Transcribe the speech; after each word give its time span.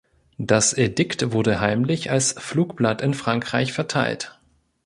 Das 0.39 0.73
Edikt 0.73 1.31
wurde 1.31 1.59
heimlich 1.59 2.09
als 2.09 2.31
Flugblatt 2.31 3.03
in 3.03 3.13
Frankreich 3.13 3.71
verteilt. 3.71 4.39